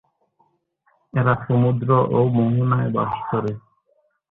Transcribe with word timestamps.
এরা 1.13 1.33
সমুদ্র 1.45 1.89
এবং 2.09 2.25
মােহনায় 2.37 2.89
বাস 2.95 3.13
করে। 3.29 3.51